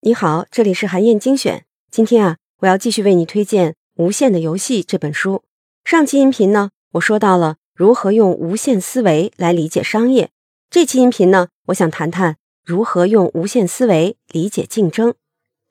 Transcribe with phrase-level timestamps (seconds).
[0.00, 1.64] 你好，这里是韩燕精选。
[1.90, 5.42] 今天啊，我要继续为你推荐《无限的游戏》这本书。
[5.84, 10.30] 上期音频呢，我说到了如何用无限思维来理解商业。
[10.70, 15.14] 这期音频呢，我想谈谈如何用无限思维理解竞争。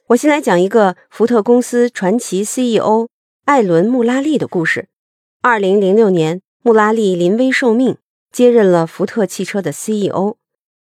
[0.07, 3.07] 我先来讲一个福特公司传奇 CEO
[3.45, 4.89] 艾伦·穆拉利的故事。
[5.41, 7.97] 二零零六年，穆拉利临危受命，
[8.31, 10.35] 接任了福特汽车的 CEO。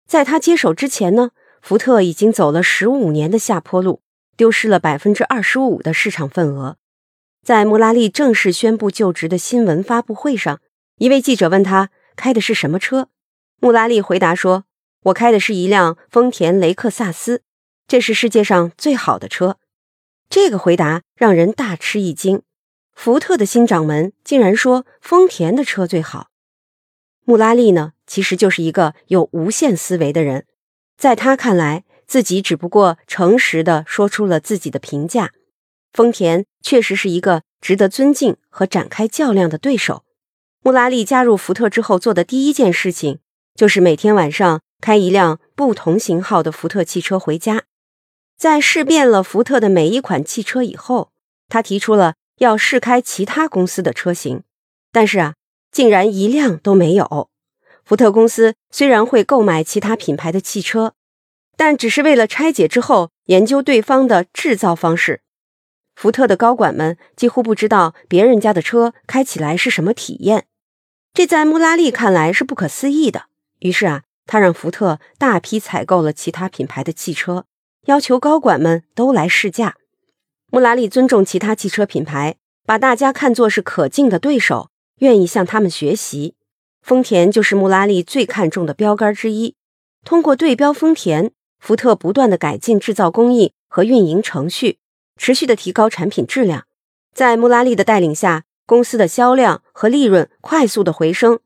[0.09, 4.01] 在他接手之前呢，福特已经走了十五年的下坡路，
[4.39, 6.79] 丢失了百分之二十五的市场份额。
[7.45, 10.61] 在穆拉利正式宣布就职的新闻发布会上，
[10.97, 13.11] 一位记者问他开的是什么车，
[13.61, 14.65] 穆拉利回答说
[15.05, 17.43] ：“我开的是一辆丰田雷克萨斯，
[17.87, 19.59] 这是世界上最好的车。”
[20.31, 22.41] 这个回答让人大吃一惊。
[22.95, 26.28] 福特的新掌门竟然说丰田的车最好。
[27.29, 30.47] 穆拉利呢，其实就是一个有无限思维的人。
[30.97, 35.33] 在他看来，自己只不过诚实的说出了自己的评价。
[35.93, 40.05] 丰田确实是一个值得尊敬和展开较量的对手。
[40.63, 43.19] 穆拉利加入福特之后做的第一件事情，
[43.55, 47.65] 就是每天晚上开一辆不同型号的福特汽车回家。
[48.39, 51.13] 在试遍了福特的每一款汽车以后，
[51.51, 54.45] 他提出了要试开其他公司的车型，
[54.91, 55.35] 但是啊，
[55.71, 57.31] 竟然一辆都没有。
[57.85, 60.95] 福特公司虽然会购买其他品牌的汽车，
[61.57, 65.23] 但只是为了拆解之后研究对方的制造方式。
[65.97, 70.47] 福特的高管们几乎不知道别人家的车开起来是什么体验，
[71.13, 73.25] 这在穆拉利看来是不可思议的。
[73.61, 77.47] 于是啊，他让福特大批采购了其他品牌的汽车，
[77.87, 79.77] 要求高管们都来试驾。
[80.53, 86.35] 穆拉利尊重其他汽车品牌，把大家看作是可敬的对手，愿意向他们学习。
[86.83, 89.55] 丰田就是穆拉利最看重的标杆之一。
[90.05, 94.79] 通过对标丰田，福特不断的改进制造工艺和运营程序，
[95.17, 96.65] 持续的提高产品质量。
[97.13, 101.41] 在穆拉利的带领下，公司的销量和利润快速的回升。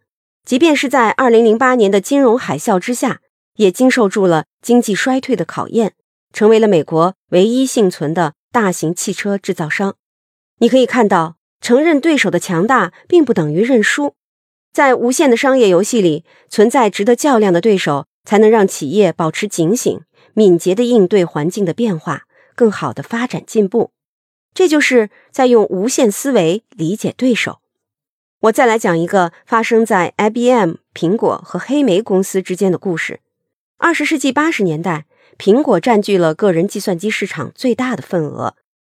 [0.44, 3.20] 即便是在2008年的金融海啸之下，
[3.56, 5.94] 也经受住了经济衰退的考验，
[6.32, 9.96] 成为了美国唯一幸存的大型汽车制造商。
[10.58, 14.14] 你可以看到，承认对手的强大，并不等于认输。
[14.72, 20.00] 在无限的商业游戏里，存在值得较量的对手，才能让企业保持警醒，
[20.34, 22.24] 敏捷地应对环境的变化，
[22.54, 23.92] 更好地发展进步。
[24.52, 27.60] 这就是在用无限思维理解对手。
[28.40, 33.20] 我再来讲一个发生在 IBM、苹果和黑莓公司之间的故事。
[33.78, 35.06] 二十世纪八十年代，
[35.38, 38.56] 苹果占据了个人计算机市场最大的份额。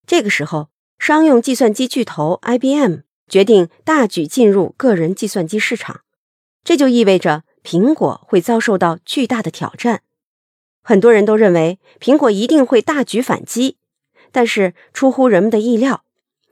[0.07, 0.69] 这个时候，
[1.06, 3.00] 商用计算机巨头 IBM。
[3.28, 6.00] 决定大举进入个人计算机市场，
[6.64, 10.03] 这就意味着苹果会遭受到巨大的挑战。
[10.81, 13.75] 很多人都认为苹果一定会大举反击，
[14.31, 16.06] 但是出乎人们的意料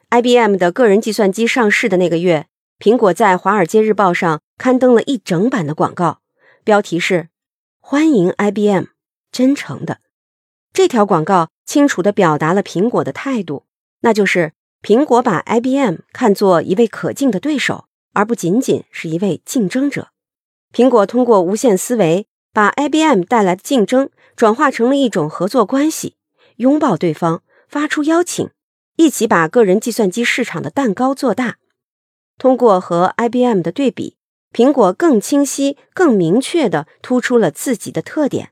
[0.09, 2.47] ，IBM 的个人计算机上市的那个月，
[2.77, 6.19] 苹果在《华尔街日报》上刊登了一整版的广告，
[6.65, 7.29] 标题是
[7.79, 8.87] “欢迎 IBM，
[9.31, 10.01] 真诚的”。
[10.73, 13.63] 这条广告清楚地表达了苹果的态度，
[14.01, 14.53] 那就是。
[14.83, 20.07] 苹果把 IBM 看作一位可敬的对手，而不仅仅是一位竞争者。
[20.73, 26.15] 苹果通过无限思维，把 IBM 带来的竞争转化成了一种合作关系，
[26.55, 28.49] 拥抱对方，发出邀请，
[28.95, 31.57] 一起把个人计算机市场的蛋糕做大。
[32.39, 34.17] 通过和 IBM 的对比，
[34.51, 38.49] 苹果更清晰、更明确地突出了自己的特点，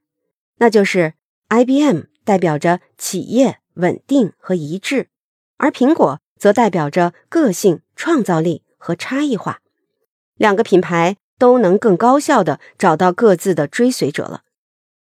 [0.59, 1.15] 那就是
[1.49, 5.08] IBM 代表着企业稳定和一致。
[5.59, 9.59] 而苹果则代表着个性、创造力和差异化，
[10.35, 14.43] 两个品牌都能更高效的找到各自的追随者了。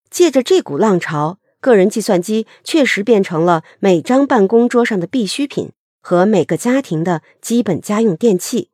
[0.09, 8.71] 借着这股浪潮，个人计算机确实变成了每张办公桌上的必需品和每个家庭的基本家用电器。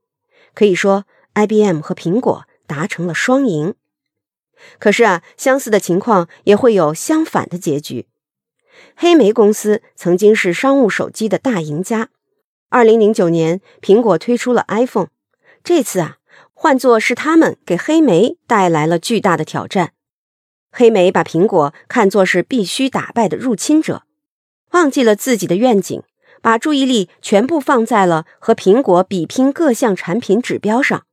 [0.53, 3.75] 可以说，IBM 和苹果达成了双赢。
[4.79, 8.10] 可是啊，相似的情况也会有相反的结局。
[8.97, 12.09] 黑莓公司曾经是商务手机的大赢家。
[12.69, 15.09] 二零零九年，苹果推出了 iPhone。
[15.65, 16.19] 这次啊，
[16.55, 19.93] 换作是他们给黑莓带来了巨大的挑战。
[20.71, 24.05] 黑莓把苹果看作是必须打败的入侵者，
[24.71, 26.03] 忘记了自己的愿景，
[26.41, 31.05] 把注意力全部放在了和苹果比拼各项产品指标上。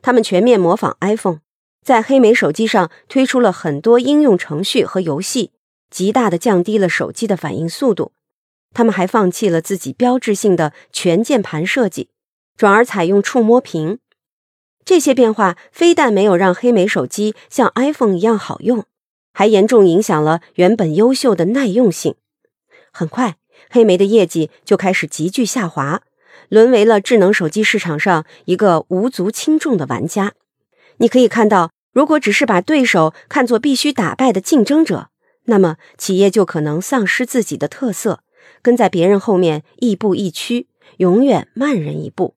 [0.00, 1.40] 他们全面模仿 iPhone，
[1.84, 5.52] 在黑莓手机上推出了很多应用程序和游戏。
[5.90, 8.12] 极大的降低了手机的反应速度，
[8.74, 12.10] 他们还放弃了自己标志性的全键盘设计，
[12.56, 13.98] 转而采用触摸屏。
[14.84, 18.84] 这些变化非但没有让黑莓手机像 iPhone 一样好用，
[19.32, 22.14] 还严重影响了原本优秀的耐用性。
[22.90, 23.36] 很快，
[23.70, 26.02] 黑莓的业绩就开始急剧下滑，
[26.48, 30.32] 沦为了智能手机市场上一个无足轻重的玩家。
[30.98, 35.10] 你可以看到，如果只是把对手看作必须打败的竞争者，
[35.48, 38.22] 那么企业就可能丧失自己的特色，
[38.60, 40.68] 跟在别人后面亦步亦趋，
[40.98, 42.36] 永远慢人一步。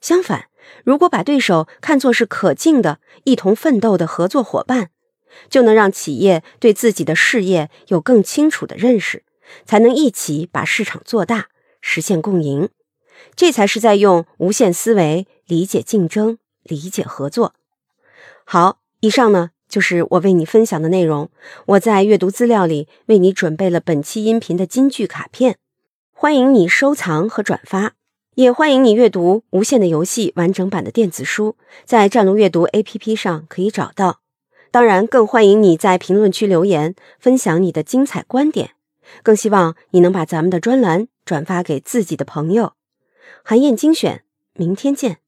[0.00, 0.46] 相反，
[0.84, 4.90] 如果把对手看作是可敬的、一同奋斗的合作伙伴，
[5.48, 9.24] 就能让企业对自己的事业有更清楚的认识，
[9.66, 11.48] 才能一起把市场做大，
[11.80, 12.68] 实现共赢。
[13.34, 17.54] 这才是在用无限思维理解竞争、理解合作。
[18.44, 21.28] 好，以上呢就是我为你分享的内容。
[21.66, 25.56] 我在阅读资料里为你准备了本期音频的金句卡片，
[26.12, 27.94] 欢迎你收藏和转发。
[28.36, 34.20] 也欢迎你阅读《无限的游戏》完整版的电子书，在战龙阅读 APP 上可以找到。
[34.70, 38.70] 当然，更欢迎你在评论区留言，分享你的精彩观点。
[39.24, 42.74] 更希望你能把咱们的专栏转发给自己的朋友。
[43.42, 44.22] 韩燕精选，
[44.54, 45.23] 明天见。